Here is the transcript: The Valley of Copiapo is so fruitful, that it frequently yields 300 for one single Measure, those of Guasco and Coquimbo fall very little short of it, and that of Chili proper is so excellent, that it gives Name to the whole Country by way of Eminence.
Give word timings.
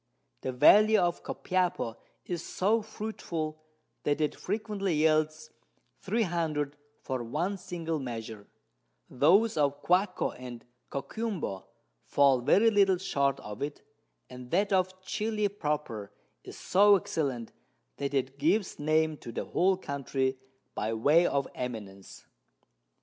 The 0.41 0.51
Valley 0.51 0.97
of 0.97 1.21
Copiapo 1.21 1.95
is 2.25 2.43
so 2.43 2.81
fruitful, 2.81 3.61
that 4.01 4.19
it 4.19 4.33
frequently 4.33 4.95
yields 4.95 5.51
300 5.99 6.75
for 7.03 7.23
one 7.23 7.55
single 7.55 7.99
Measure, 7.99 8.47
those 9.11 9.57
of 9.57 9.79
Guasco 9.83 10.31
and 10.31 10.65
Coquimbo 10.89 11.67
fall 12.03 12.41
very 12.41 12.71
little 12.71 12.97
short 12.97 13.39
of 13.41 13.61
it, 13.61 13.83
and 14.27 14.49
that 14.49 14.73
of 14.73 15.03
Chili 15.03 15.47
proper 15.47 16.11
is 16.43 16.57
so 16.57 16.95
excellent, 16.95 17.51
that 17.97 18.15
it 18.15 18.39
gives 18.39 18.79
Name 18.79 19.17
to 19.17 19.31
the 19.31 19.45
whole 19.45 19.77
Country 19.77 20.35
by 20.73 20.93
way 20.93 21.27
of 21.27 21.47
Eminence. 21.53 22.25